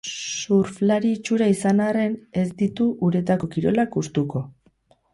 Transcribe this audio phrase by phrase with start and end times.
[0.11, 4.47] Surflari itxura izan arren, ez ditu uretako kirolak gustuko.